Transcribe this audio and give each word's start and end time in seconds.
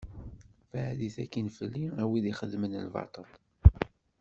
Beɛdet 0.71 1.15
akkin 1.23 1.47
fell-i, 1.57 1.85
a 2.01 2.03
wid 2.09 2.25
i 2.31 2.33
xeddmen 2.39 2.79
lbaṭel. 2.87 3.27